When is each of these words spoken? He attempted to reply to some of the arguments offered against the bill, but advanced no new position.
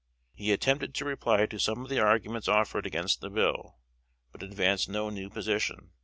He 0.33 0.51
attempted 0.51 0.95
to 0.95 1.05
reply 1.05 1.45
to 1.45 1.59
some 1.59 1.83
of 1.83 1.89
the 1.89 1.99
arguments 1.99 2.47
offered 2.47 2.87
against 2.87 3.21
the 3.21 3.29
bill, 3.29 3.77
but 4.31 4.41
advanced 4.41 4.89
no 4.89 5.11
new 5.11 5.29
position. 5.29 5.91